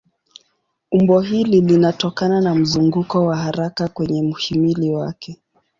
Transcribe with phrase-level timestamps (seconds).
[0.91, 5.39] Umbo hili linatokana na mzunguko wa haraka kwenye mhimili wake.